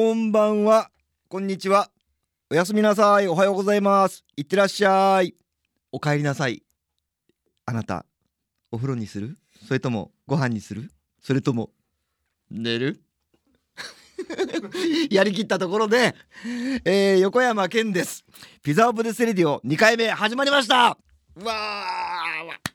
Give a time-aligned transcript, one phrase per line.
[0.00, 0.90] こんばんは。
[1.28, 1.90] こんにちは。
[2.50, 3.28] おやすみなさい。
[3.28, 4.24] おはようございます。
[4.34, 5.34] いってらっしゃい。
[5.92, 6.62] お帰りなさい。
[7.66, 8.06] あなた
[8.72, 9.36] お風呂にする？
[9.68, 10.90] それともご飯にする？
[11.20, 11.68] それとも
[12.50, 13.02] 寝る？
[15.12, 16.14] やりきったところで、
[16.86, 18.24] えー、横山健です。
[18.62, 20.76] ピザオブデスレディオ2回目始まりました。
[20.86, 22.69] わー。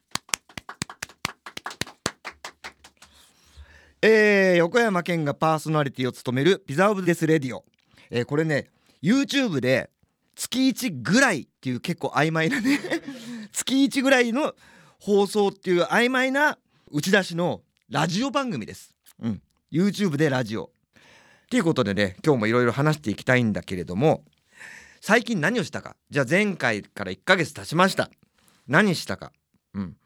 [4.07, 7.65] えー、横山健がパーソナリティを務めるピザオブデスレディオ、
[8.11, 8.67] えー、これね
[9.01, 9.89] YouTube で
[10.35, 12.79] 月1ぐらいっていう結構曖昧なね
[13.51, 14.53] 月1ぐらいの
[14.99, 16.59] 放送っていう曖昧な
[16.91, 18.95] 打ち出しのラジオ番組です。
[19.19, 19.41] うん、
[19.71, 20.65] YouTube でラジオ。
[20.65, 24.23] っていうことでね今日もいろいろ話していきたいんだけれども
[25.01, 25.95] 最近何をしたか。
[26.11, 28.11] じゃあ前回から1ヶ月経ちました。
[28.67, 29.31] 何したか。
[29.73, 29.97] うん。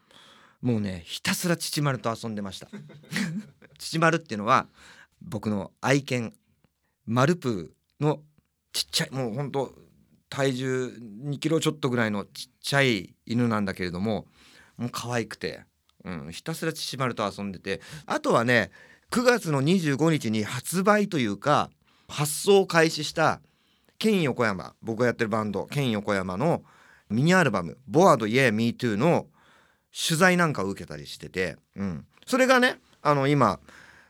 [0.62, 2.70] もうねひたすら父丸と遊んでました。
[3.80, 4.68] 父丸っていうのは
[5.22, 6.34] 僕の愛犬
[7.06, 8.20] マルプーの
[8.72, 9.74] ちっちゃいもうほんと
[10.30, 10.94] 体重
[11.26, 14.28] 2キロちょっとぐらいのちっちゃい犬なんだけれども
[14.78, 15.62] もう可愛くて、
[16.06, 18.70] うん、ひたすら父丸と遊んでてあとはね
[19.12, 21.72] 9月の25日に発売というか
[22.08, 23.42] 発送を開始した
[23.98, 26.64] ケイン横山僕がやってるバンドケイン横山の
[27.10, 29.28] ミニアルバム「ボアード Yeah Me Too」の
[29.92, 33.60] 取材なんかを受けたりしてて、うん、それがねあの今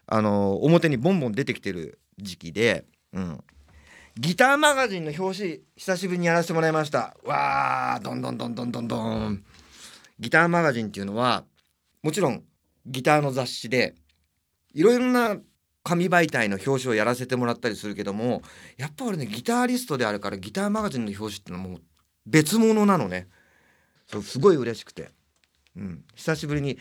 [0.08, 3.44] あの表にボンボン出てきてる時期で、うん、
[4.18, 7.16] ギターマガジンの表紙久しぶりにやらせてもらいました。
[7.24, 9.44] わーどんどんどんどんどんどん。
[10.20, 11.46] ギターマガジンっていうのは
[12.04, 12.44] もちろん
[12.86, 13.96] ギターの雑誌で
[14.74, 15.38] いろいろな
[15.84, 18.42] 紙媒体の表紙をやらせてもらったりするけども
[18.78, 21.82] やっぱ俺ねギタリストであるからギターマガジンの表紙ってのはもう
[22.26, 23.28] 別物なのね。
[24.08, 25.12] そうすごい嬉しくて、
[25.78, 26.80] うん、久しぶりに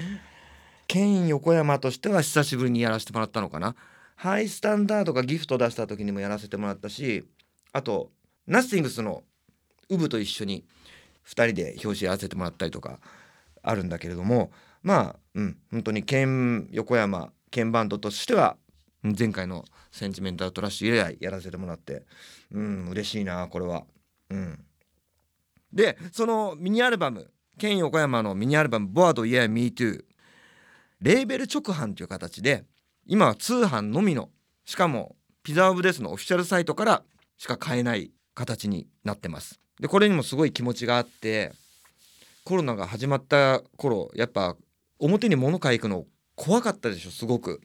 [0.89, 3.77] 県横山としては久しぶりにやらせてもらったのかな。
[4.19, 7.25] ハイスタンダードがギフト出した時にもやらせてもらったし
[7.73, 8.11] あと
[8.49, 9.23] ナッシングスの
[9.89, 10.65] ウブと一緒に
[11.25, 12.99] 2人で表紙やらせてもらったりとか
[13.63, 14.51] あるんだけれども
[14.83, 18.57] まあうん本当に県横山鍵バンドとしては
[19.05, 22.05] 前回の「センチメンタルトラッシュ」以来やらせてもらって
[22.51, 23.85] うん嬉しいなこれは。
[24.31, 24.65] うん、
[25.73, 30.05] でそのミニアルバムケン横山のミニアルバム「ボアド Yeah Me Too」
[31.01, 32.65] レーベル直販という形で
[33.07, 34.31] 今は通販のみの
[34.65, 37.03] しかもピザオブデスのオフィシャルサイトから
[37.39, 39.61] しか買えない形になってます。
[39.81, 41.53] でこれにもすごい気持ちがあって
[42.45, 44.57] コロナが始まった頃やっぱ
[44.99, 46.05] 表に物買い行くの
[46.35, 47.61] 怖かったでしょすごく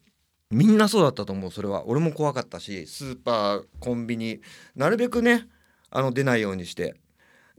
[0.52, 4.42] みんなそうだったと思うそれは俺も怖かったしスーパーコンビニ
[4.76, 5.48] なるべくね
[5.90, 6.94] あの出ないようにして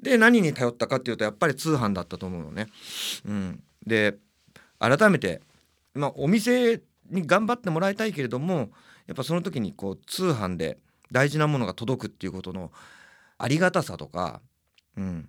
[0.00, 2.68] で何に頼ったかっていうとやっぱり通販だったと思うのね。
[3.26, 4.16] うん、で
[4.78, 5.40] 改めて、
[5.94, 8.70] まあ、お店に頑張ってもらいたいけれども
[9.06, 10.78] やっぱその時にこう通販で
[11.12, 12.72] 大事なものが届くっていうことの
[13.38, 14.40] ありがたさとか、
[14.96, 15.28] うん、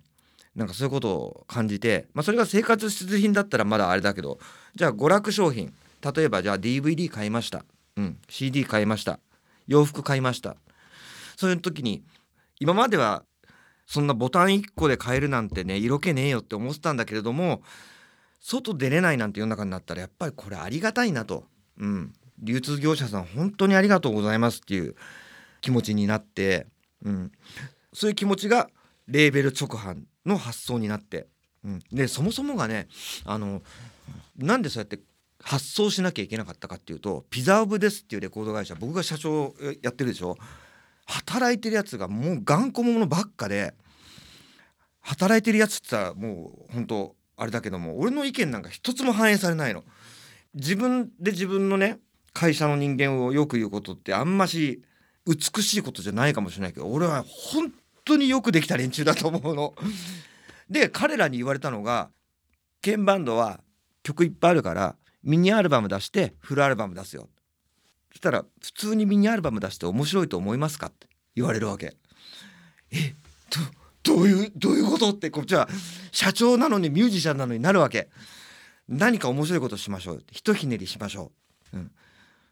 [0.54, 4.38] なんかそういうことを感じて、まあ、それが生活必需品だったらまだあれだけど
[4.74, 5.72] じゃあ娯楽商品
[6.14, 7.64] 例えばじゃあ DVD 買いました、
[7.96, 9.20] うん、CD 買いました。
[9.66, 10.56] 洋服買いました。
[11.36, 12.04] そういう時に
[12.60, 13.24] 今までは
[13.86, 17.62] そんなボタン1個で買えるなんてね色気ねえよって思ってたんだけれども
[18.40, 21.44] 外出れないなんて世の中になったらやっぱりこれありがたいなと、
[21.78, 24.94] うん、流通業者さん本当にありがとうございますっていう
[25.60, 26.66] 気持ちになって、
[27.04, 27.32] うん、
[27.92, 28.68] そういう気持ちが
[29.08, 31.26] レーベル直販の発想になって、
[31.64, 32.88] うん、でそもそもがね
[33.24, 33.62] あの
[34.36, 35.00] なんでそうやって
[35.42, 40.36] 発送しなきゃいけなかったかっていうとピザオブですっていうレコード会社僕が社長やってるでしょ。
[41.06, 43.74] 働いてるやつがもう頑固者ばっかで
[45.00, 49.84] 働いてるやつってさもう本当あれだけども俺の意見なんか一つも反映されないの。
[50.54, 51.98] 自分で自分のね
[52.32, 54.82] 会社の人間をよく言うことってあんまし
[55.26, 57.72] 美しいことじゃないかもしれないけど俺は本
[58.04, 59.74] 当によくできた連中だと思うの。
[60.70, 62.10] で彼らに言われたのが
[62.82, 63.60] 鍵バンドは
[64.02, 67.28] 曲いっぱいあるからミニアルバム出してフルアルバム出すよ
[68.12, 70.86] そしたら普通にミニアルバム出して面白いと思いますか？
[70.86, 71.96] って言われるわけ
[72.92, 73.14] え
[74.04, 75.10] どどういうどういうこと？
[75.10, 75.68] ってこっちは
[76.16, 78.08] 社長なのにミュージシャンなのになるわけ。
[78.88, 81.32] 何か面白いことしましょうひとひねりしましょ
[81.72, 81.90] う、うん、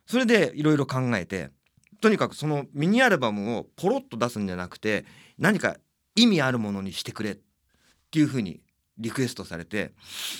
[0.07, 1.51] それでいろいろ考えて
[2.01, 5.05] とにかくそのミニアルバムをポロッと出すんじゃなくて
[5.39, 5.77] 何か
[6.17, 7.39] 意味あるものにしてくれっ
[8.11, 8.61] ていうふうに
[8.99, 9.93] リクエストされて、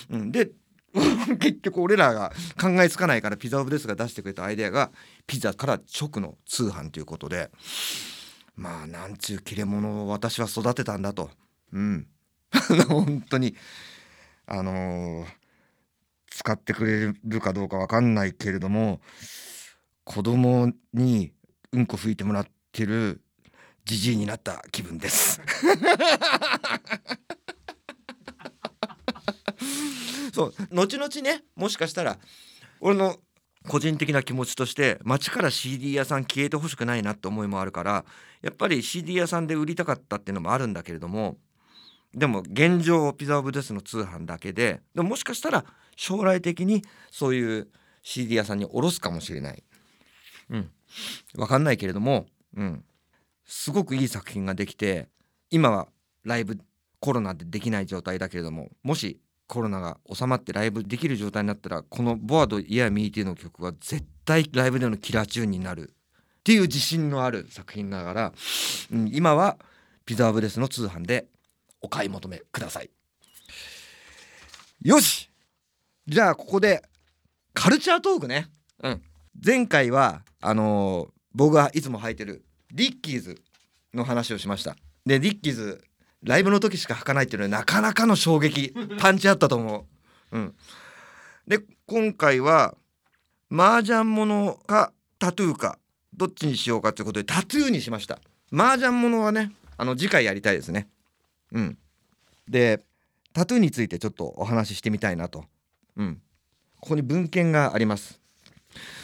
[0.09, 0.51] うん、で
[1.39, 4.91] 結局俺らが考えつかないからピザオブデスが出してくれたアイデアが
[5.27, 7.49] ピザから直の通販ということで
[8.55, 11.29] まあなんちゅう切れ者を私は育てたんだと。
[11.73, 12.07] うん。
[12.87, 13.55] 本当に
[14.47, 15.27] あのー、
[16.29, 19.01] 使ってくれるかどうかわかんないけれども
[20.03, 21.31] 子供に
[21.71, 23.21] うんこ拭いてもらっってる
[23.85, 25.39] じじいになった気分です。
[30.33, 32.17] そう後々ねもしかしたら
[32.81, 33.17] 俺の
[33.69, 38.03] 個人的な気持ちとして街から CD 屋さん消えてほしくないなって思いもあるから
[38.41, 41.37] やっぱり CD 屋さんで売りたかったっていうのもあるんだけれども
[42.15, 45.65] でも現状ピザオブデスの通販だけででももしかしたら
[45.97, 46.81] 将来的に
[47.11, 47.67] そういう
[48.01, 49.63] CD 屋さんに卸すかもしれない。
[50.49, 50.69] うん。
[51.33, 52.83] 分かんないけれども、うん、
[53.45, 55.09] すごくいい作品ができて
[55.49, 55.87] 今は
[56.23, 56.57] ライブ
[56.99, 65.93] コロナでできない状態だけれどももしコロナが収まってライブできる状態になったらこの「ボアド・イヤー・ミーティー」の曲は絶対ライブでのキラーチューンになる。
[66.39, 68.33] っていう自信のある作品ながら、
[68.91, 69.57] うん、今は
[70.05, 71.25] ピザーブレスの通販で
[71.85, 72.89] お買い求めください
[74.81, 75.29] よし
[76.07, 76.83] じゃあここで
[77.53, 78.49] カルチャートークね
[78.83, 79.01] うん
[79.43, 83.41] 前回はあのー、僕がいつも履いてるリッキーズ
[83.93, 85.83] の話をしましたでリッキーズ
[86.23, 89.87] ライブの時しか履かないっていうのはなかなかの衝撃 パンチあったと思
[90.31, 90.37] う。
[90.37, 90.55] うん、
[91.47, 92.75] で今回は
[93.51, 95.77] 麻雀ものかタトゥーか
[96.13, 98.19] どっちにしようかということでタトゥーにしました。
[98.51, 100.87] 麻雀ものはねあの次回やりたいですね。
[101.51, 101.77] うん、
[102.47, 102.83] で
[103.33, 105.45] タトゥーについてちょっとお話ししてみたいなと。
[105.97, 106.21] うん、
[106.79, 108.19] ここに文献があります。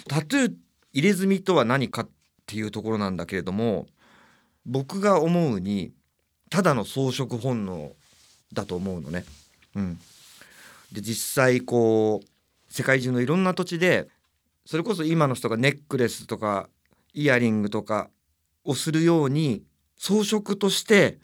[0.08, 0.56] タトゥー
[0.94, 2.10] 入れ墨とは何かっ
[2.46, 3.88] ていうところなんだけれども
[4.66, 5.94] 僕が思うに
[6.50, 7.94] ただの装飾本能
[8.54, 9.26] だと思うのね。
[9.76, 10.00] うん、
[10.92, 14.10] で実際こう世界中のいろんな土地で
[14.66, 16.70] それこそ今の人がネックレスとか
[17.14, 18.10] イヤリングとか
[18.64, 19.64] をするように
[19.98, 21.20] 装飾として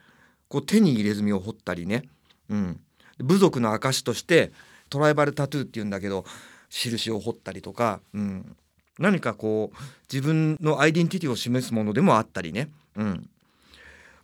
[0.50, 2.04] こう手に入れ墨を彫ったりね、
[2.50, 2.80] うん、
[3.20, 4.52] 部族の証として
[4.90, 6.26] トライバルタトゥーっていうんだけど
[6.70, 8.56] 印を彫ったりとか、うん、
[9.00, 9.78] 何かこう
[10.12, 12.70] 自分のアイデンティティを示すものでもあったりね、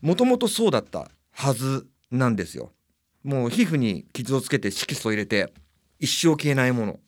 [0.02, 2.72] もともとそうだったはずなんですよ。
[3.24, 5.54] もう皮膚に傷をつけて色素を入れて
[6.00, 7.00] 一生消えないもの。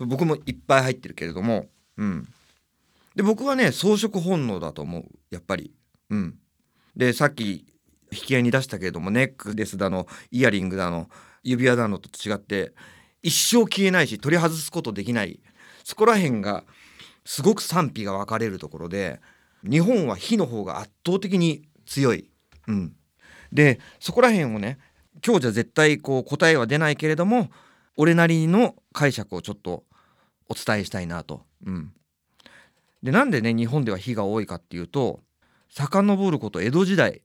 [0.00, 1.66] 僕もいっぱい入ってるけれども。
[1.96, 2.28] うん。
[3.14, 5.04] で僕はね装飾本能だと思う。
[5.30, 5.72] やっぱり。
[6.10, 6.38] うん。
[6.96, 7.64] でさっき
[8.12, 11.08] 引き合いに出したけれどもネックレスだのイヤリングだの
[11.42, 12.72] 指輪だのと違って
[13.22, 15.40] 一生消えないし取り外すことできない
[15.84, 16.64] そこら辺が
[17.24, 19.20] すごく賛否が分かれるところで
[19.68, 22.30] 日本は火の方が圧倒的に強い。
[22.66, 22.94] うん、
[23.52, 24.78] でそこら辺をね
[25.24, 27.50] 今日じゃ絶対こう答えは出ないけれども
[27.96, 29.84] 俺なりの解釈をちょっと
[30.48, 31.42] お伝えしたいなと。
[31.66, 31.92] うん、
[33.02, 35.20] でなんでね日本では火が多いかっていうと
[35.68, 37.22] 遡ること江戸時代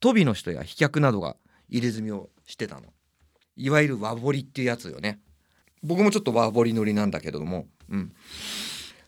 [0.00, 1.36] 鳶の人や飛脚などが
[1.68, 2.82] 入れ墨をしてたの。
[3.56, 5.20] いわゆる和彫りっていうやつよね。
[5.82, 7.66] 僕もちょっと和彫り乗りなんだけれども。
[7.90, 8.12] うん、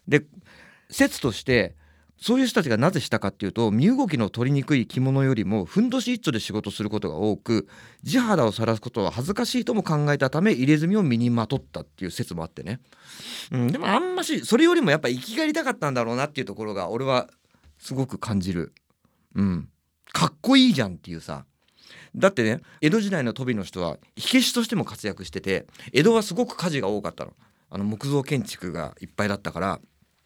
[0.09, 0.25] で
[0.89, 1.77] 説として
[2.17, 7.67] そういう人たちがなぜしたかっていうと身動きの取りにくい着物よりもふんどし一丁で仕事することが多く
[8.03, 12.81] 地肌を晒すことは恥ずかしいとも考えたため入れ墨を身にまとったっていう説もあってね、
[13.53, 17.29] うん、でもあんましそれよりもやっぱ生きがりたかったんだろうなっていうところが俺は
[17.79, 18.75] すごく感じる、
[19.35, 19.69] うん、
[20.13, 21.45] かっこいいじゃんっていうさ。
[22.15, 27.33] だってね江戸時代の鳶の人は火消しとしても活躍してて江戸はすごく火事が多かったの。
[27.73, 29.81] あの木造建築がいっぱいだったから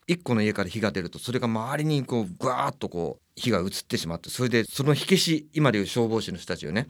[0.09, 6.89] 1個の家から火が出るとそれが周りにこうぐわーっとこう火が移ってしまってそれでその火消し今でいう消防士の人たちよね。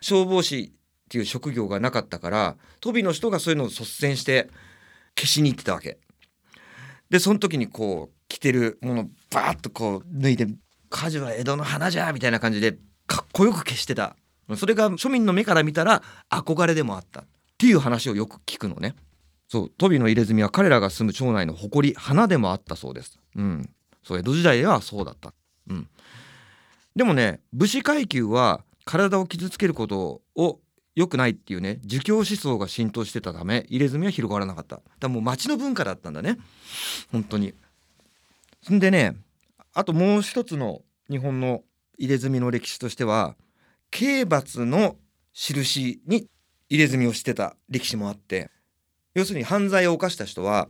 [0.00, 0.72] 消防士
[1.04, 4.48] っていう職業がなかったから鳶の人がそういうのを率先して
[5.16, 5.98] 消しに行ってたわけ。
[7.10, 10.46] でその時にこう着てるものバーッとこう脱いで
[10.94, 14.16] 「火事は江戸の花じゃ」みたいな感じでかっこよく消してた。
[14.56, 17.22] それが庶民の目から見たら憧れでもあった。
[17.22, 17.24] っ
[17.58, 18.94] ていう話をよく聞くのね。
[19.48, 23.18] そうトビの入れ墨は彼らが住む町内の誇り花でもあったそうです。
[23.34, 23.70] うん、
[24.02, 25.32] そう江戸時代ではそうだった。
[25.68, 25.88] うん、
[26.94, 30.60] でもね武士階級は体を傷つけることを
[30.94, 34.80] 良くないっていうね儒教思想が浸透してたため入れ墨は広がらなかった。
[35.00, 36.38] だもう町の文化だったんだね。
[37.10, 37.52] 本当に。
[38.70, 39.16] んでね
[39.72, 41.62] あともう一つの日本の
[41.98, 43.36] 入れ墨の歴史としては
[43.90, 44.96] 刑罰の
[45.32, 46.26] 印に
[46.68, 48.50] 入れ墨をしてた歴史もあって
[49.14, 50.68] 要するに犯罪を犯した人は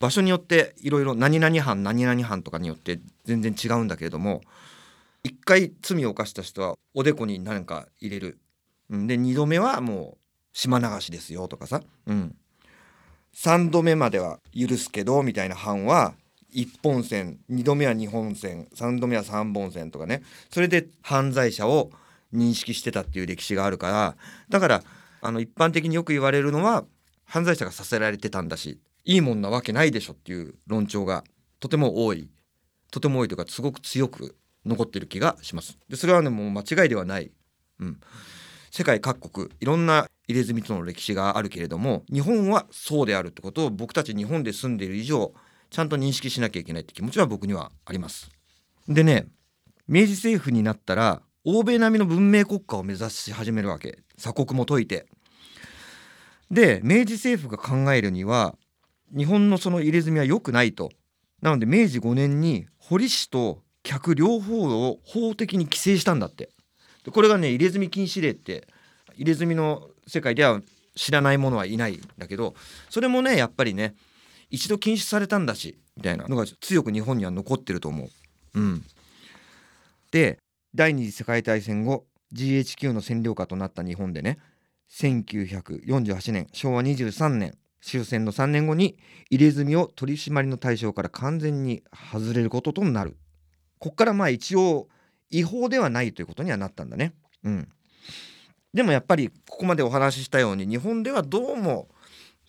[0.00, 4.40] 場所によっていろいろ何々犯何々犯とかによって全然違うんだけれども
[5.22, 8.38] 一回罪を犯した人はおでこに何か入れる。
[8.90, 10.18] で2度目はもう
[10.52, 12.36] 島流しですよとかさ、うん、
[13.34, 16.14] 3度目までは許すけどみたいな犯は
[16.54, 20.22] 1本線2度目は2本線3度目は3本線とかね。
[20.50, 21.90] それで犯罪者を
[22.32, 24.16] 認識してたっていう歴史があるから
[24.48, 24.82] だから
[25.20, 26.84] あの一般的によく言われるのは
[27.24, 31.24] 犯罪者がさせられてたんだしいいもんなわけないでしょっていう論調が
[31.60, 32.28] とても多い。
[32.90, 35.78] とても多いというかすごく強く残ってる気がします。
[35.88, 37.32] でそれはねもう間違いではない、
[37.80, 38.00] うん、
[38.70, 45.34] 世界各国いろんな入れ墨との歴史があるけれども日本はそうであるってことを僕たち日本で住んでいる以上
[45.74, 48.30] ちゃんと認識しなきゃいけないって気持ちは僕にはあります。
[48.86, 49.26] でね
[49.88, 53.98] 明治政府になったら欧米並みの文明国家を目指し始めるわけ。
[54.16, 55.06] 鎖国も解いて。
[56.48, 58.54] で明治政府が考えるには
[59.16, 60.90] 日本のその入れ墨は良くないと。
[61.42, 66.50] なので明治5年に堀氏と客両方を法的に規制したんだって。
[67.04, 68.68] でこれがね入れ墨禁止令って
[69.16, 70.60] 入れ墨の世界では
[70.94, 72.54] 知らない者はいないんだけど
[72.88, 73.96] それもねやっぱりね
[74.50, 76.26] 一度禁止されたんだしみたいな。
[76.26, 78.10] のが強く日本には残ってると思う。
[78.54, 78.84] うん、
[80.10, 80.38] で
[80.74, 84.38] 第二次世界大戦後 GHQ の占領下となった日本でね
[84.90, 88.96] 1948年昭和23年終戦の3年後に
[89.28, 93.16] 入れ墨を取り締まりの対象から完全に外れることとなる。
[93.78, 94.88] こっからまあ一応
[95.30, 97.12] 違法ではないということにはなったんだね。
[97.42, 97.68] うん。
[98.72, 101.88] でもやっぱりここまでお話ししたように日本ではどうも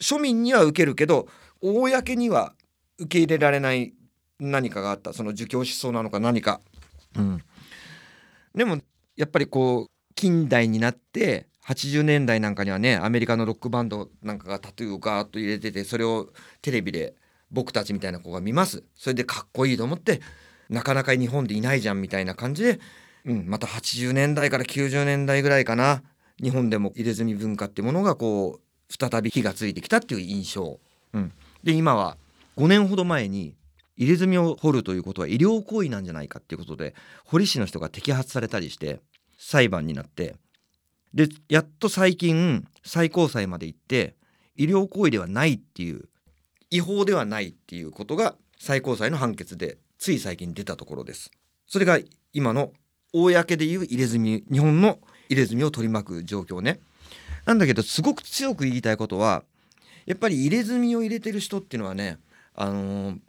[0.02, 1.28] 庶民には受けるけど
[1.74, 2.53] 公には
[2.98, 3.93] 受け入れられない
[4.39, 5.13] 何かがあった。
[5.13, 6.62] その儒教思想なのか何か。
[7.15, 7.41] うん。
[8.53, 8.79] でも
[9.15, 16.29] やっぱりこう近代になって80年代なんかにはねアメリカのロックバンドなんかがタトゥーをガーッと入れててそれを
[16.62, 17.15] テレビで
[17.51, 18.84] 僕たちみたいな子が見ます。
[18.95, 20.22] それでかっこいいと思って
[20.69, 22.79] なかなか日本でいないじゃんみたいな感じで、
[23.25, 26.03] うん、また80年代から90年代ぐらいかな
[26.41, 30.79] 日本でも入れ墨文化ってものがこう再び火がついてきたっていう印象、
[31.13, 31.31] うん、
[31.65, 32.17] で今は
[32.57, 33.55] 5年ほど前に
[33.98, 36.95] 入れ墨を掘るということは医療行為なんじゃないかっていうことで
[37.25, 39.01] 堀市の人が摘発されたりして
[39.38, 40.36] 裁判になって
[41.13, 44.15] でやっと最近最高裁まで行って
[44.55, 46.03] 医療行為ではないっていう
[46.69, 51.31] 違法ではないっていうことが最高裁の判決でつい最近出たところです。
[51.67, 52.00] それが
[52.34, 52.72] 今の
[53.13, 56.79] 公でいう入れ墨日本の入れ墨を取り巻く状況ね。
[57.45, 59.43] なんだけどすごく強く言いたいことは
[60.05, 62.19] やっぱり入れ墨を入れてる人っていうのはね
[62.53, 63.19] あのー、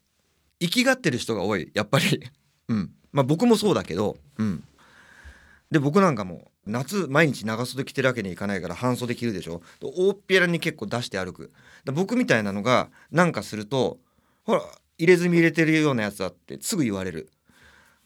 [0.61, 1.71] 生きがってる人が多い。
[1.75, 2.23] やっぱり。
[2.68, 2.92] うん。
[3.12, 4.64] まあ僕もそうだけどうん。
[5.71, 9.62] で僕なんかも夏毎日長袖着てるわけにいかないから半袖着るでしょ。
[9.80, 11.52] 大っぴらに結構出して歩く。
[11.87, 13.99] 僕みたいなのがなんかすると
[14.45, 14.62] ほら
[14.99, 17.30] 入れ墨入れてるようなやつだってすぐ言われる。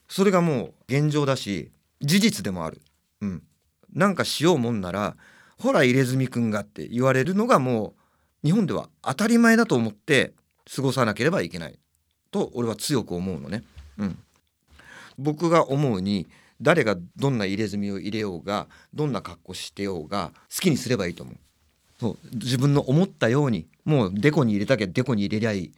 [0.09, 2.81] それがもう現状だし事実でもある。
[3.21, 3.43] うん。
[3.93, 5.17] なんかしようもんなら
[5.59, 8.00] ほら入れ墨くんがって言われるのがもう
[8.45, 10.33] 日本では当たり前だと思って
[10.75, 11.79] 過ごさなければいけない
[12.31, 13.65] と俺は強く思うのね。
[13.99, 14.19] うん。
[15.19, 16.29] 僕が思うに
[16.61, 21.37] 誰がどんな入れ墨を入れようがどんな格好してようが好きにすればいいと思う。
[21.99, 22.19] そう。
[22.33, 25.73] 自分の思ったようにもうデコに入れたきゃデコに入れりゃいい。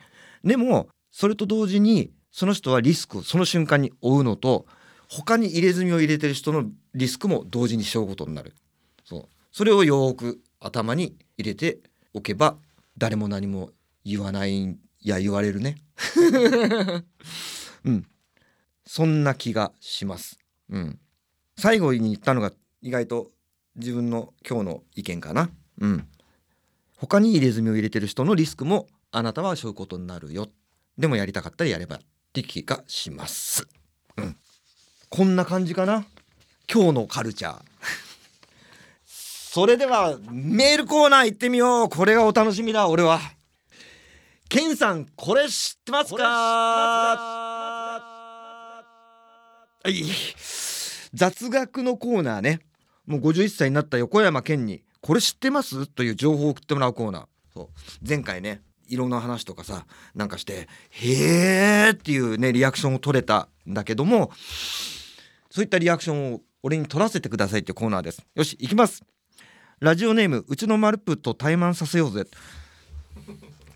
[0.44, 4.66] でもそれと同時にその人はリスクをその瞬間に負うのと
[5.08, 6.64] 他に入れ墨を入れてる人の
[6.94, 8.54] リスクも同時に背負うことになる。
[9.04, 9.28] そう。
[9.52, 11.78] それをよく頭に入れて
[12.14, 12.56] おけば
[12.98, 13.70] 誰も何も
[14.04, 15.76] 言わないいや言われるね
[17.84, 18.06] うん
[18.84, 20.38] そんな気がします
[20.72, 20.98] うん、
[21.56, 22.50] 最後に言ったのが
[22.80, 23.30] 意外と
[23.76, 25.50] 自分の今日の意見かな。
[25.80, 26.08] うん、
[26.96, 30.48] 他に入れ墨を入れてる人のリスクもあなたは背負うことになるよ。
[30.98, 31.98] でもやりたかったらやればっ
[32.32, 33.68] て気がします。
[34.16, 34.36] うん、
[35.10, 36.06] こんな感じかな。
[36.72, 37.62] 今日のカルチャー。
[39.54, 41.90] それではメールコーナー行ってみよう。
[41.90, 43.20] これがお楽しみだ俺は。
[44.48, 46.24] ケンさんこれ知ってますか？
[46.24, 48.02] は
[49.90, 50.04] い
[51.12, 52.60] 雑学のコーナーね。
[53.04, 57.26] もう51歳になった横山健に「これ知ってます?」という情報を送ってもらうコーナー。
[57.52, 57.68] そう。
[58.08, 64.32] 前回ね色の話とかさなんかして「へーっていうねリアクションを取れたんだけども
[65.50, 68.22] そういったリアクションを俺に取らせてくださいっていうコーナーです。
[68.34, 69.02] よし行きます。
[69.82, 72.24] ラジオネームうちのマルプと怠慢させようぜ。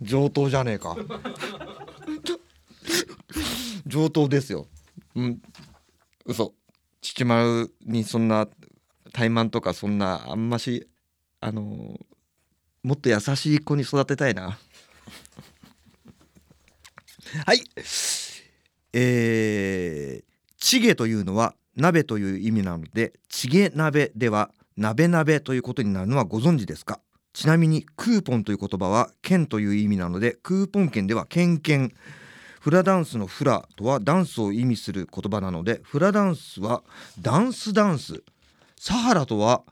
[0.00, 0.96] 上等じゃねえか。
[3.84, 4.68] 上等ですよ。
[5.16, 5.42] うん。
[6.24, 6.54] 嘘。
[7.02, 8.46] 父丸にそんな
[9.12, 10.86] 怠慢とかそんなあんまし
[11.40, 11.98] あの、
[12.84, 14.60] もっと優しい子に育てたいな。
[17.46, 17.64] はい。
[18.92, 20.24] えー、
[20.60, 27.00] チゲというのは鍋という意味なのでチゲ鍋では鍋鍋ということになるのはご存知ですか？
[27.32, 31.92] ちなみにクーポンという言葉は券という意味なのでクーポン券では券券
[32.60, 36.82] フラダンスのフラとはダンスを意味する言葉なのでフラダンスは
[37.20, 38.22] ダンスダンス。
[38.78, 39.62] サハラとは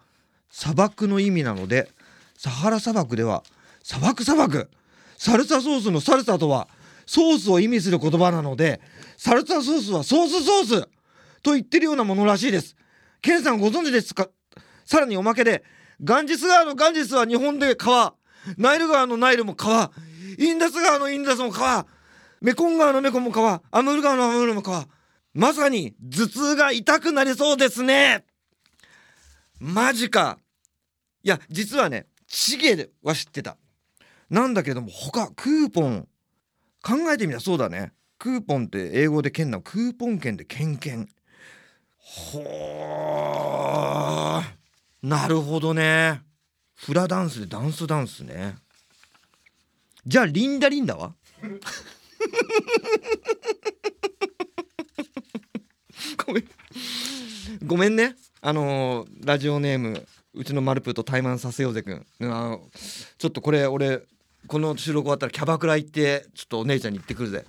[0.50, 1.90] 砂漠の意味なので
[2.38, 3.42] サハラ砂漠では
[3.82, 4.70] 砂漠砂漠。
[5.18, 6.68] サルサソースのサルサとは
[7.04, 8.80] ソースを意味する言葉なので
[9.16, 10.88] サルサソースはソースソース
[11.42, 12.74] と言ってるようなものらしいです。
[13.20, 14.28] ケンさんご存知ですか？
[14.84, 15.64] さらにおまけで
[16.02, 18.14] ガンジス川のガンジスは日本で川。
[18.58, 19.90] ナイル川のナイルも川。
[20.38, 21.86] インダス川のインダスも川。
[22.40, 23.62] メコン川のメコンも川。
[23.70, 24.86] アムール川のアムールも川。
[25.32, 28.24] まさに頭痛が痛くなりそうですね。
[29.58, 30.38] マジか。
[31.22, 33.56] いや実はねチゲは知ってた。
[34.28, 36.06] なんだけども他クーポン。
[36.82, 37.92] 考えてみたらそうだね。
[38.18, 39.62] クーポンって英語で券なの。
[39.62, 41.08] クーポン券で券券
[41.98, 44.63] ほー。
[45.04, 46.22] なるほどね。
[46.74, 48.56] フラダンスでダンスダンスね。
[50.06, 51.14] じゃあリンダリンダは？
[56.26, 56.44] ごめん。
[57.66, 58.16] ごめんね。
[58.40, 62.06] あのー、ラジオネームうちのマルプーと対マンさせようぜくん。
[62.18, 64.00] ちょっとこれ俺
[64.46, 67.44] この収録終わったらキャバクラ行ってちょっとお姉ちゃんに行ってくるぜ。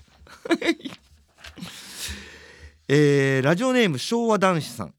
[2.89, 4.93] えー、ラジオネーム昭和男子さん、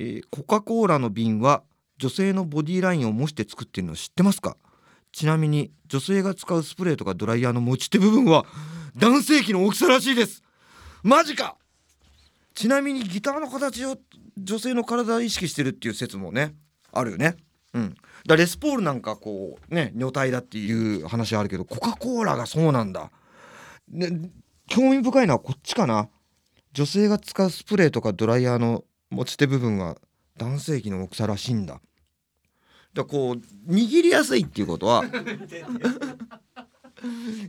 [0.00, 1.62] えー、コカ・コーラの瓶は
[1.98, 4.56] 「女性のボディラインを模して作っているの知ってますか？
[5.12, 8.44] ちなみに女性が使うスプレーとかドライヤーの持ち手部分は
[8.96, 10.42] 男性器の大きさらしいです。
[11.02, 11.56] マジか！
[12.54, 13.96] ちなみにギターの形を
[14.36, 16.54] 女性の体を意識してるっていう説もね
[16.92, 17.36] あるよね。
[17.74, 17.94] うん、
[18.26, 23.10] だレスポールなんかこうね女体だっていう話あるけどコカ・コーラがそうなんだ、
[23.88, 24.30] ね、
[24.66, 26.08] 興味深いのはこっちかな。
[26.72, 29.96] 女性が使うスプレーとかドライヤーの持ち手部分は
[30.38, 31.80] 男性器の大きさらしいんだ。
[32.94, 33.36] だこう
[33.70, 35.04] 握りやすいっていうことは。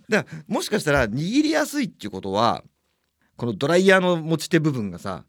[0.10, 2.64] だもしかしたら握りやすいっていうことは
[3.38, 5.24] このドライヤーの持ち手部分がさ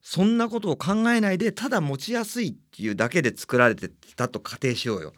[0.00, 5.12] そんなことを考えないでただ持ちやすいっていうだけで作られてたと仮定しようよ。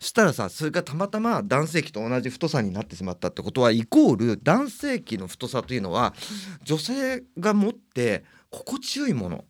[0.00, 6.14] したらさそれがたまたま男性器と同じ太さになってしまったってことはイコール男性器の太さというのは
[6.62, 9.44] 女性が持って心地よいもの。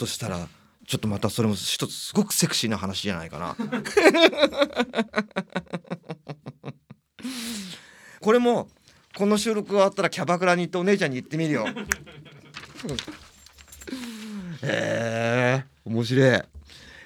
[0.00, 0.48] としたら
[0.86, 3.54] ちょっとまたそれも一つすごくセクシーな話じゃないかな。
[8.20, 8.68] これも
[9.14, 11.66] この収録終わったらキャバクラに行ってお姉ちゃんに行ってみるよ。
[14.62, 16.42] えー、面白い。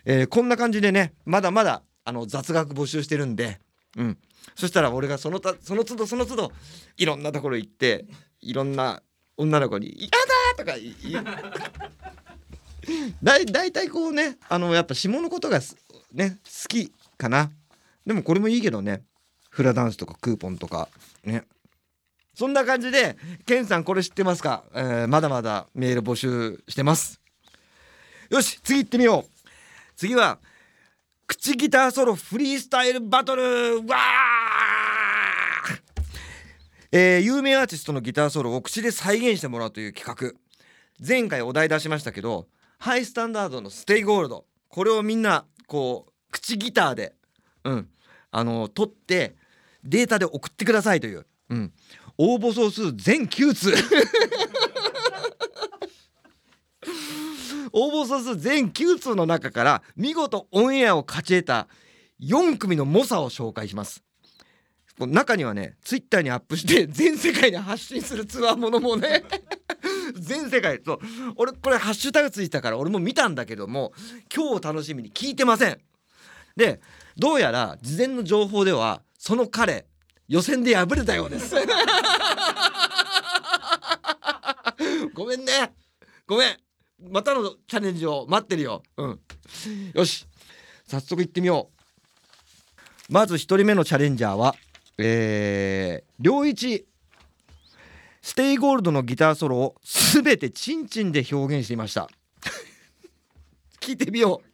[0.07, 3.59] えー、こんな感じでねまだまだあの雑学募集してるんで、
[3.97, 4.19] うん、
[4.55, 6.53] そしたら俺がそのたその都度その都度
[6.97, 8.07] いろんなところ行って
[8.41, 9.03] いろんな
[9.37, 10.09] 女の子に「や
[10.57, 11.25] だ!」とか言
[13.23, 15.61] だい大体こうねあのやっぱ下のことが
[16.13, 17.51] ね好きかな。
[18.07, 19.03] でもこれもいいけどね
[19.51, 20.89] フラダンスとかクーポンとか
[21.25, 21.45] ね。
[22.35, 23.17] そんな感じで
[23.47, 27.21] ケンさんこれ知ってますか、えー、まだまだメール募集してます。
[28.29, 29.49] よし次行ってみよう。
[29.97, 30.39] 次は
[31.27, 33.79] 口ギターソロフリースタイルバトル。
[33.87, 33.97] わ
[36.91, 40.39] えー、有名アーティストのギターソロを口で再現してもらうという企画。
[41.05, 42.47] 前回お題出しましたけど
[42.79, 47.15] Hi-STANDARD の「ステイゴールド」これをみんなこう口ギターで、
[47.65, 47.89] うん、
[48.31, 49.37] あの取って
[49.85, 51.73] データで送ってくださいという、うん、
[52.19, 53.75] 応募総数全9通。
[57.77, 61.69] 応募総数全9通の中から見事オンエアを勝ち得た
[62.21, 64.05] 4組の猛者を紹介します。
[64.99, 69.25] 中にはねツイッターにアップして全世界に発信するツアーものもね。
[70.15, 70.99] 全世界そう。
[71.37, 73.93] 俺これハッシュタグついたから俺も見たんだけども
[74.35, 75.81] 今日を楽しみに聞いてません。
[76.57, 76.81] で
[77.17, 79.87] どうやら事前の情報ではその彼
[80.29, 81.55] 予選で敗れたようです。
[85.15, 85.73] ごめんね。
[86.27, 86.57] ごめん。
[87.11, 88.83] またのチャレンジを待ってるよ。
[88.97, 89.21] うん。
[89.95, 90.27] よし。
[90.87, 91.71] 早速行ってみよ
[93.11, 93.13] う。
[93.13, 94.55] まず1人目のチャレンジャーは
[94.99, 96.87] えー、良一
[98.25, 102.09] Stay Gold のギターソロを全てチンチンで表現していました。
[103.81, 104.54] 聞いてみよう。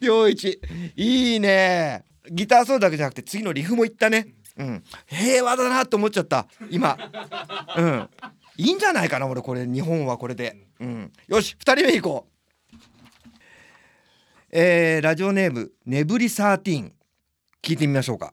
[0.00, 0.60] 良一。
[0.96, 2.04] いいね。
[2.30, 4.34] ギターソロだけじゃなくて次のリフもいったね。
[4.56, 4.84] うん。
[5.06, 6.46] 平和だなと思っちゃった。
[6.70, 6.96] 今。
[7.76, 8.10] うん。
[8.56, 9.66] いいんじゃないかな俺これ。
[9.66, 10.56] 日本はこれで。
[10.80, 11.12] うん。
[11.26, 12.34] よし2人目いこう。
[14.56, 16.92] えー、ラジオネームねぶり13
[17.60, 18.32] 聞いてみましょうか。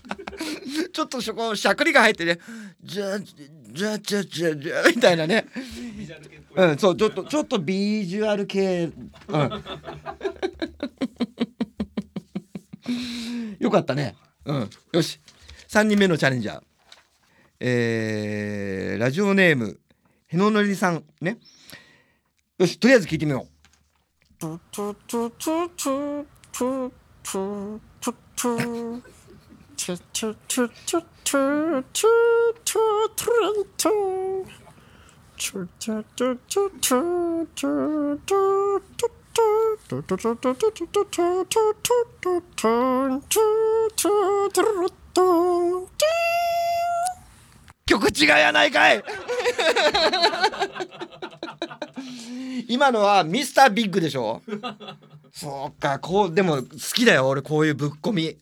[0.91, 2.39] ちょっとそこしゃくりが入ってね
[2.83, 5.45] じゃじゃじゃじゃじゃみたいなね。
[6.53, 8.91] うんそうちょっとちょっとビジュアル系。
[9.27, 9.63] うん。
[13.59, 14.15] よかったね。
[14.45, 14.69] うん。
[14.91, 15.19] よし。
[15.69, 16.61] 3人目のチャレンジャー。
[17.61, 19.79] えー、ラジオネーム
[20.27, 21.03] へののりさん。
[21.21, 21.37] ね。
[22.57, 23.51] よしとりあえず聞いてみよう。
[47.85, 49.03] 曲違いやないかい。
[52.67, 54.43] 今のはミスタービッグでしょ？
[55.33, 56.63] そうかこうでも好
[56.93, 58.37] きだよ俺こういうぶっ込み。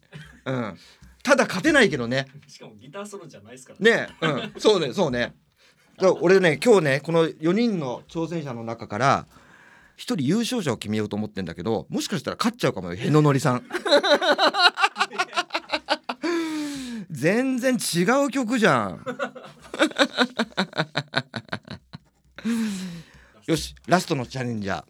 [0.46, 0.78] うん。
[1.24, 2.28] ただ勝てないけどね。
[2.48, 4.08] しかもギターソロじゃないですから。
[4.08, 4.28] ねう
[4.58, 4.62] ん。
[4.62, 5.34] そうねそうね。
[5.98, 9.28] だから俺ね今日ねこの4人の挑戦者の中から
[9.98, 13.64] 1人優勝者を決めようと思ってんだけどもしかしたら勝っちゃうかもよへののりさん。
[17.10, 19.04] 全然違う曲じゃん。
[23.46, 24.84] よしラストのチャレンジャー。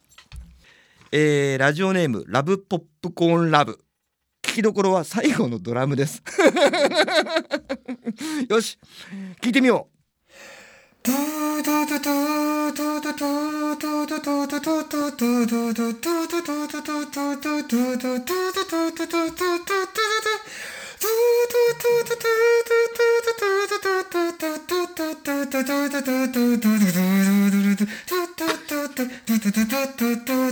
[1.11, 3.71] えー、ラジオネームラブポップコーンラブ。
[3.73, 3.88] 聞
[4.59, 6.21] きどころは最後のドラムです。
[8.49, 8.77] よし
[9.41, 9.93] 聞いてみよう。
[11.01, 11.15] トゥ
[11.63, 11.71] ル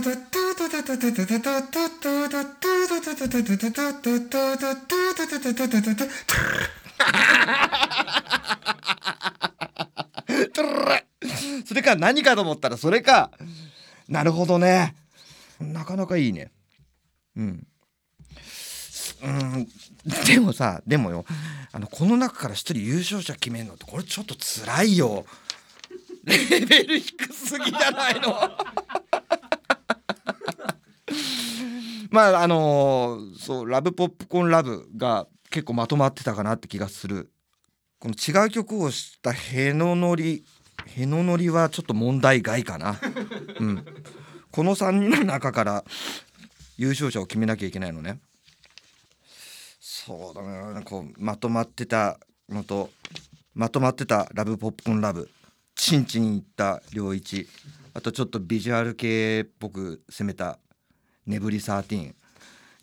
[0.00, 0.37] ル
[11.66, 13.30] それか何かと思ったらそれか
[14.08, 14.94] なるほどね
[15.60, 16.50] なかなかいいね
[17.36, 17.66] うん
[19.22, 19.68] うん
[20.26, 21.24] でもさでもよ
[21.72, 25.24] あのこの中から一人優勝者決めるのってこれちょっと辛いよ
[26.24, 28.50] レベル低すぎじゃないの
[32.10, 37.30] まああのーそうラブポップコーンラブが結構まとまってたかなって気がする。
[37.98, 40.44] この違う曲をしたへののり
[40.86, 42.98] へののりはちょっと問題外かな、
[43.58, 43.84] うん、
[44.52, 45.84] この3人の中から
[46.76, 48.20] 優勝者を決めなきゃいけないのね。
[49.80, 50.82] そうだな。
[50.82, 52.18] こうまとまってた
[52.48, 52.90] のと
[53.54, 55.28] まとまってたラブポップコーンラブ。
[55.74, 57.48] チンチンいった良一。
[57.94, 60.58] あとちょっとビジュアル系っぽく攻めた
[61.28, 62.14] ネブリ13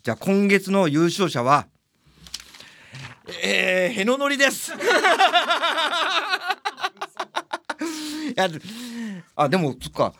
[0.04, 1.66] じゃあ今月の優勝者は
[3.42, 4.72] えー、へののりです。
[4.72, 4.76] い
[8.36, 8.48] や
[9.34, 10.14] あでもそっか。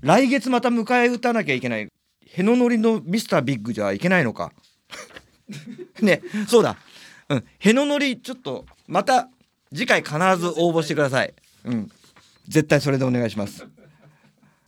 [0.00, 1.86] 来月また迎え撃たなきゃいけない。
[2.26, 4.52] へののりのミスタービッグじゃいけないのか。
[6.02, 6.76] ねそうだ。
[7.28, 7.44] うん。
[7.60, 9.28] へののりちょっとまた
[9.72, 10.18] 次回必ず
[10.56, 11.32] 応募してください。
[11.66, 11.88] うん。
[12.48, 13.64] 絶対それでお願いします。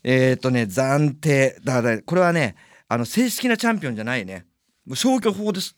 [0.05, 1.59] えっ、とね暫定。
[1.65, 2.55] だからこれはね
[2.93, 4.45] あの正式なチャンピオンじゃないね。
[4.85, 5.75] もう消去法です。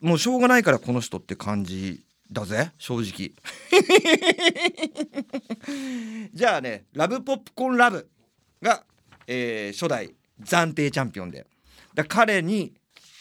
[0.00, 2.72] もうしょうがないからこの人って感じだぜ。
[2.78, 3.32] 正直。
[6.32, 8.08] じゃあねラブポップコーンラブ
[8.62, 8.82] が、
[9.26, 11.46] えー初代暫定チャンピオンで。
[11.92, 12.72] だ彼に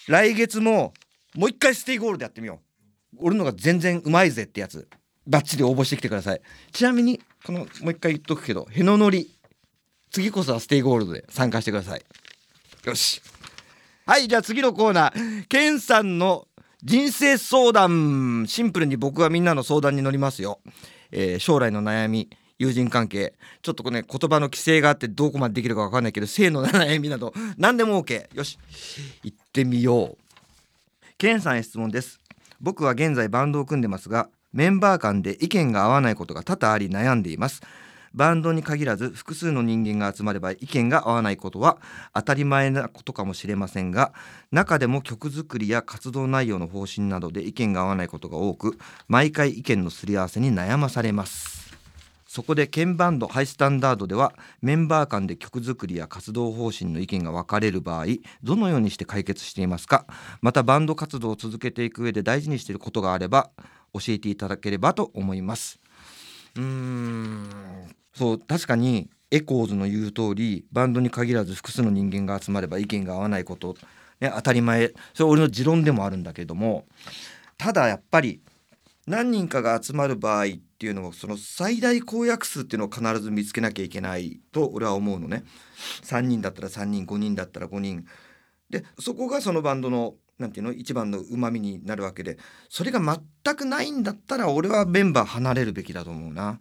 [0.07, 0.93] 来月も
[1.35, 2.61] もう一回 Stay Gold やってみよ
[3.15, 3.17] う。
[3.17, 4.87] 俺のが全然うまいぜってやつ。
[5.27, 6.41] バッチリ応募してきてください。
[6.71, 9.37] ちなみにこのもう一回言っとくけどへののり
[10.11, 12.05] 次こそは Stay Gold で参加してください。
[12.87, 13.21] よし。
[14.05, 15.47] はいじゃあ次のコーナー。
[15.47, 16.47] ケンさんの
[16.81, 18.45] 人生相談。
[18.47, 20.59] シンプルに僕はみんなの相談に乗りますよ、
[21.11, 23.33] えー将来の悩み友人関係。
[23.61, 28.57] ちょっとこれね言葉の規制があってどこまでできるか分かんないけど性の悩みなど何でも OK よし。
[29.21, 30.17] 行ってみよう。
[31.17, 32.21] ケンさんへ質問です。
[32.61, 37.61] 僕は現在バンドを組んでますがメンバー間で意見が合わないことが多々あり悩んでいます。
[38.17, 41.77] バンドに限らず複数の人間が集まれば意見が合わないことは
[42.15, 44.11] 当たり前なことかもしれませんが
[44.51, 51.67] 中でも曲作りや活動内容の方針などで意見が合わないことが多く毎回意見のすり合わせに悩まされます。
[52.25, 58.05] そこで Ken Band Hi-STANDARD ではメンバー間で曲作りや活動方針の意見が分かれる場合
[58.43, 60.05] どのようにして解決していますか？
[60.41, 63.51] またバンド活動を続けていく上で大事にしていることがあれば
[63.93, 65.79] 教えていただければと思います。
[66.55, 67.49] うーん。
[68.17, 73.75] そう確かにエコーズの言う通りバンドに限らず複数の人間が集まれば意見が合わないこと、
[74.19, 74.93] ね、当たり前。
[75.13, 76.85] それは俺の持論でもあるんだけども
[77.57, 78.41] ただやっぱり
[79.05, 80.47] 何人かが集まる場合っ
[80.79, 85.43] ていうのをその最大公約数っていうのを必ず見つけなきゃいけないと俺は思うのね。
[86.03, 88.05] 3人だったら3人5人だったら5人。
[88.69, 92.37] でそこがそのバンドのなんていうの一番のうまみになるわけで
[92.69, 96.59] それが全くないんだったら俺はメンバー離れるべきだと思うな、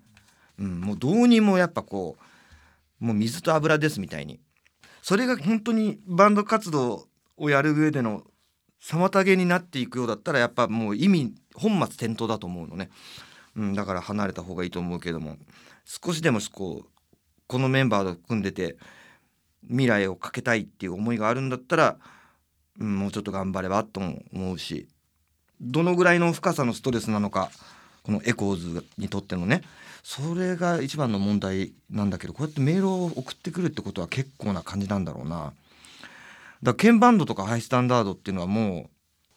[0.59, 2.17] うん、もうどうにもやっぱこ
[3.01, 4.41] うもう水と油ですみたいに。
[5.03, 8.25] それが本当にバンド活動をやる上での
[8.83, 12.91] 妨げになっていくようだったらやっぱもう意味本末転倒だと思うのね、
[13.55, 15.37] うん、だから離れた方がいいと思うけども。
[15.87, 16.89] 少しでもこう
[17.47, 18.77] このメンバーと組んでて
[19.69, 21.97] 未来をかけたいっていう思いがあるんだったら、
[22.81, 24.89] うん、もうちょっと頑張ればと思うし
[25.61, 27.51] どのぐらいの深さのストレスなのか
[28.07, 29.63] このエコーズにとってのね
[30.05, 35.37] それが一番の問題なんだけどこうやってメールを送ってくるってことは結構な感じなんだろうな。
[35.37, 35.55] だか
[36.63, 38.89] ら Ken Band とか Hi-STANDARD っていうのはも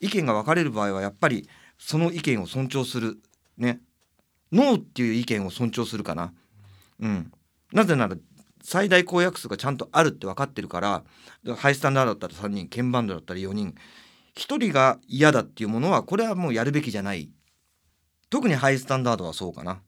[0.01, 3.17] う意見が分かれる場合はやっぱりその意見を尊重する
[3.57, 3.79] ね
[4.51, 6.31] No っていう意見を尊重するかな。
[6.99, 7.31] うん。
[7.73, 8.15] なぜなら
[8.61, 11.03] 最大公約数がちゃんとあるって分かってるから
[11.55, 13.73] Hi-STANDARD だったら3人 Ken Band だったら4人。
[14.35, 17.31] 1人が嫌だっていうものはこれはもうやるべきじゃない。
[18.29, 19.81] 特にハイスタンダードはそうかな。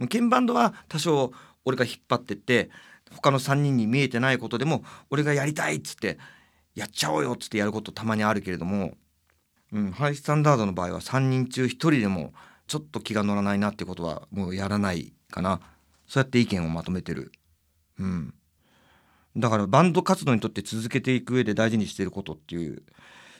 [0.00, 1.32] 鍵バンドは多少
[1.64, 2.70] 俺が引っ張ってって
[3.14, 6.18] 他の3人に見えてないことでも俺がやりたいっつって
[6.74, 8.94] やっちゃおうよっつってやることたまにあるけれども、
[9.72, 12.32] うん、ハイスタンダードの場合は3人中1人でも
[12.66, 15.60] ちょっと気が乗らないなってことはもうやらないかな。
[16.06, 17.32] そうやって意見をまとめてる。
[17.98, 18.34] うん、
[19.36, 22.82] だからバンド活動にとって続けていく上で大事にしてることっていう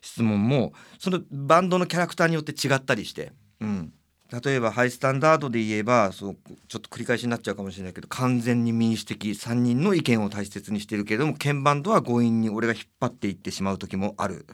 [0.03, 3.93] 質問もそのバンドのキャラクターによって違ったりして、うん、
[4.31, 6.37] 例えばハイスタンダードで言えばそう
[6.69, 14.47] ちょっと繰り返しになっちゃうかもしれないけど完全に民主的3人の意見を大切にしてるけれども鍵バンドは強引に俺が引っ張っていってしまう時もある、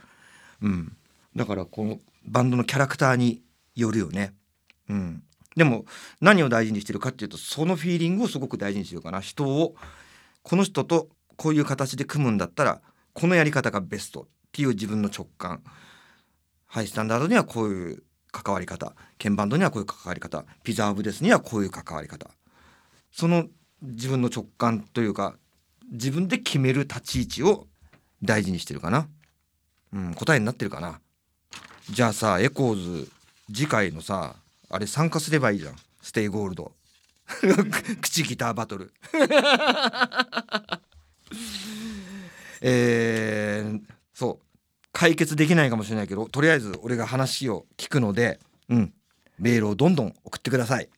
[0.63, 0.97] うん、
[1.37, 3.43] だからこのバンドのキャラクターに
[3.75, 4.33] よるよね。
[4.89, 5.23] うん、
[5.57, 5.85] でも
[6.21, 9.21] 何を大事にしてるかっていうとそのフィーリングをすごく大事にしてるかな。
[9.21, 9.75] 人を
[10.43, 12.81] この人とこういう形で組むんだったら
[13.13, 15.63] このやり方がベストっていう自分の直感。
[16.67, 18.03] Hi-STANDARD にはこういう
[18.43, 18.93] 関わり方。
[19.19, 20.45] Ken Band にはこういう関わり方。
[20.63, 22.29] PIZZA OF DEATH にはこういう関わり方。
[23.11, 23.47] その
[23.83, 25.37] 自分の直感というか
[25.91, 27.67] 自分で決める立ち位置を
[28.23, 29.09] 大事にしてるかな、
[29.93, 31.01] うん、答えになってるかな。
[31.91, 33.11] じゃあさエコーズ
[33.49, 34.37] 次回のさ
[34.69, 35.77] あれ参加すればいいじゃん。
[36.03, 36.73] Stay Gold。
[38.03, 38.93] 口ギターバトル。
[42.61, 43.83] えー、
[44.15, 44.46] そう。
[44.97, 48.95] 解決できないかもしれないけどとりあえず俺が話を聞くのでうん。
[49.39, 50.89] メールをどんどん送ってください。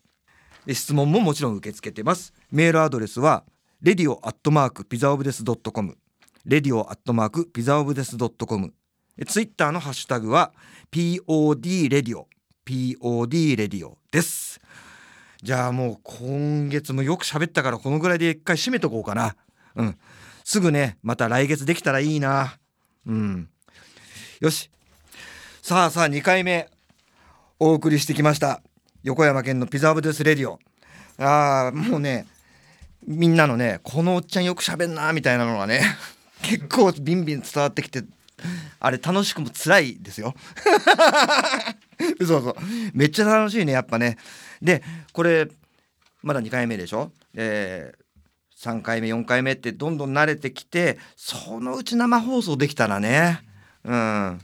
[0.66, 2.32] で質問ももちろん受け付けてます。
[2.52, 3.42] メールアドレスは
[3.82, 5.98] radio.pizzaofdeath.com
[6.46, 8.72] radio.pizzaofdeath.com
[9.26, 10.52] ツイッターのハッシュタグは
[10.92, 12.28] pod レディオ
[12.64, 14.60] pod レディオです。
[15.42, 19.34] じゃあもう今月もよく喋ったからこのぐらいで一回締めとこうかな。
[19.74, 19.98] うん。
[20.44, 22.58] すぐねまた来月できたらいいな。
[23.04, 23.50] うん。
[24.40, 24.70] よし。
[25.62, 26.68] さあさあ2回目
[27.58, 28.62] お送りしてきました。
[29.02, 30.60] 横山県のピザオブデスレディオ。
[31.18, 32.24] あーもうね
[33.04, 35.82] みんなのねこのおっちゃんよく喋んなみたいなのがね
[36.42, 38.04] 結構ビンビン伝わってきて
[38.78, 40.36] あれ楽しくも辛いですよ。
[42.20, 42.56] 嘘そう
[42.94, 44.18] めっちゃ楽しいねやっぱね。
[44.62, 45.48] でこれ
[46.22, 53.47] まだ2回目でしょ、えー、3回目4回目ってどんどん慣れてきてそのうち生放送できたらね
[53.84, 54.40] うん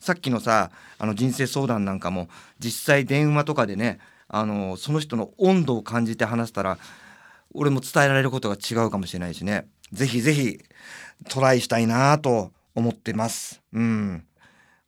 [0.00, 3.98] さっきのさあの人生相談なんかも実際電話とかでね
[4.28, 6.78] あのその人の温度を感じて話したら
[7.54, 10.58] 俺も伝えられることが違うかもしれないしねぜひぜひ
[11.28, 13.60] トライしたいなと思ってます。
[13.72, 14.24] うん、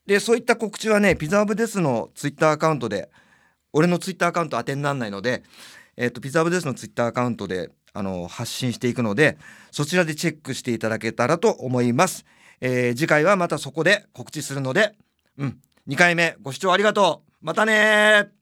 [0.06, 3.10] でそういった告知はねピザーブデスのツイッターアカウントで
[3.72, 5.42] 俺のツイッターアカウント当てにならないので、
[5.96, 9.38] えー、とピザーブデスのツイッターアカウントであの発信していくので
[9.70, 12.24] そちらでチェックしていただけたらと思います。
[12.60, 14.94] えー次回はまたそこで告知するので、
[15.38, 17.32] うん、2回目ご視聴ありがとう。
[17.40, 18.39] またねー。